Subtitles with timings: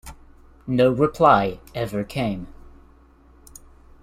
[0.65, 2.47] No reply ever came.